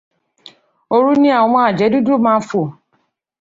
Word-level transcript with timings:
Òru 0.95 1.11
ni 1.21 1.29
àwọn 1.41 1.61
àjẹ́ 1.69 1.91
dúdú 1.93 2.13
má 2.25 2.33
fò. 2.47 2.61